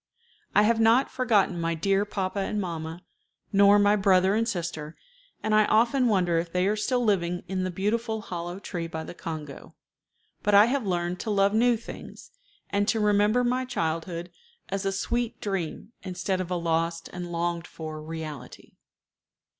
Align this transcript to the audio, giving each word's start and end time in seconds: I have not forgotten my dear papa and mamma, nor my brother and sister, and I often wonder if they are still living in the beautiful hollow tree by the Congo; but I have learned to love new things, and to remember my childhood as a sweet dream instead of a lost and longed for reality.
I 0.55 0.63
have 0.63 0.79
not 0.79 1.11
forgotten 1.11 1.61
my 1.61 1.75
dear 1.75 2.05
papa 2.05 2.39
and 2.39 2.59
mamma, 2.59 3.03
nor 3.53 3.77
my 3.77 3.95
brother 3.95 4.33
and 4.33 4.49
sister, 4.49 4.97
and 5.43 5.53
I 5.53 5.65
often 5.65 6.07
wonder 6.07 6.39
if 6.39 6.51
they 6.51 6.65
are 6.65 6.75
still 6.75 7.03
living 7.05 7.43
in 7.47 7.63
the 7.63 7.69
beautiful 7.69 8.21
hollow 8.21 8.57
tree 8.57 8.87
by 8.87 9.03
the 9.03 9.13
Congo; 9.13 9.75
but 10.41 10.55
I 10.55 10.65
have 10.65 10.87
learned 10.87 11.19
to 11.19 11.29
love 11.29 11.53
new 11.53 11.77
things, 11.77 12.31
and 12.71 12.87
to 12.87 12.99
remember 12.99 13.43
my 13.43 13.63
childhood 13.63 14.31
as 14.69 14.87
a 14.87 14.91
sweet 14.91 15.39
dream 15.39 15.91
instead 16.01 16.41
of 16.41 16.49
a 16.49 16.55
lost 16.55 17.07
and 17.13 17.31
longed 17.31 17.67
for 17.67 18.01
reality. 18.01 18.77